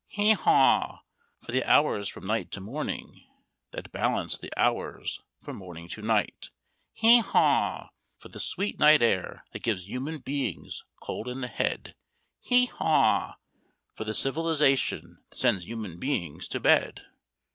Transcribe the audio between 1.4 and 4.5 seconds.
for the hours from night to morning, that balance the